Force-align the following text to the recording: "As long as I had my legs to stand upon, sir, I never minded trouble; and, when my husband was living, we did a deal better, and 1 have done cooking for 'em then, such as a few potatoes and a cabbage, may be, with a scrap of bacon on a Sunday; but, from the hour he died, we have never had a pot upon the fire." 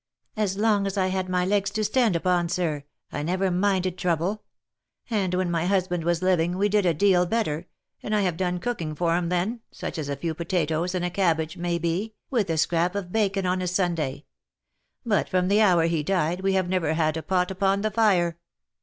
"As 0.35 0.57
long 0.57 0.87
as 0.87 0.97
I 0.97 1.09
had 1.09 1.29
my 1.29 1.45
legs 1.45 1.69
to 1.69 1.83
stand 1.83 2.15
upon, 2.15 2.49
sir, 2.49 2.85
I 3.11 3.21
never 3.21 3.51
minded 3.51 3.99
trouble; 3.99 4.41
and, 5.11 5.35
when 5.35 5.51
my 5.51 5.67
husband 5.67 6.05
was 6.05 6.23
living, 6.23 6.57
we 6.57 6.69
did 6.69 6.87
a 6.87 6.93
deal 6.95 7.27
better, 7.27 7.67
and 8.01 8.11
1 8.15 8.23
have 8.23 8.35
done 8.35 8.57
cooking 8.57 8.95
for 8.95 9.13
'em 9.13 9.29
then, 9.29 9.59
such 9.71 9.99
as 9.99 10.09
a 10.09 10.15
few 10.15 10.33
potatoes 10.33 10.95
and 10.95 11.05
a 11.05 11.11
cabbage, 11.11 11.55
may 11.55 11.77
be, 11.77 12.15
with 12.31 12.49
a 12.49 12.57
scrap 12.57 12.95
of 12.95 13.11
bacon 13.11 13.45
on 13.45 13.61
a 13.61 13.67
Sunday; 13.67 14.25
but, 15.05 15.29
from 15.29 15.49
the 15.49 15.61
hour 15.61 15.83
he 15.83 16.01
died, 16.01 16.41
we 16.41 16.53
have 16.53 16.67
never 16.67 16.95
had 16.95 17.15
a 17.15 17.21
pot 17.21 17.51
upon 17.51 17.81
the 17.81 17.91
fire." 17.91 18.39